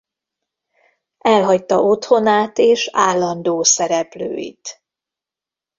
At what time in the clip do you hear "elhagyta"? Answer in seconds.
1.17-1.81